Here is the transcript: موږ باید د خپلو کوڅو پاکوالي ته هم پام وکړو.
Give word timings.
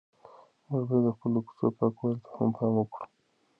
موږ 0.69 0.83
باید 0.87 1.03
د 1.05 1.09
خپلو 1.15 1.39
کوڅو 1.45 1.67
پاکوالي 1.77 2.17
ته 2.23 2.29
هم 2.37 2.49
پام 2.55 2.71
وکړو. 2.75 3.05